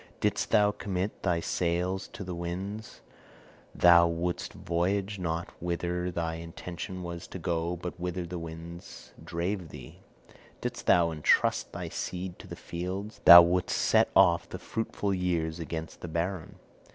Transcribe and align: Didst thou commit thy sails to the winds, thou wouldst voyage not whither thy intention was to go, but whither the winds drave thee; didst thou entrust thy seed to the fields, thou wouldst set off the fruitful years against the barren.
Didst 0.19 0.49
thou 0.49 0.71
commit 0.71 1.21
thy 1.21 1.41
sails 1.41 2.07
to 2.13 2.23
the 2.23 2.33
winds, 2.33 3.01
thou 3.75 4.07
wouldst 4.07 4.53
voyage 4.53 5.19
not 5.19 5.51
whither 5.61 6.09
thy 6.09 6.37
intention 6.37 7.03
was 7.03 7.27
to 7.27 7.37
go, 7.37 7.75
but 7.75 7.99
whither 7.99 8.25
the 8.25 8.39
winds 8.39 9.13
drave 9.23 9.69
thee; 9.69 9.99
didst 10.59 10.87
thou 10.87 11.11
entrust 11.11 11.71
thy 11.71 11.87
seed 11.87 12.39
to 12.39 12.47
the 12.47 12.55
fields, 12.55 13.21
thou 13.25 13.43
wouldst 13.43 13.77
set 13.77 14.09
off 14.15 14.49
the 14.49 14.57
fruitful 14.57 15.13
years 15.13 15.59
against 15.59 16.01
the 16.01 16.07
barren. 16.07 16.55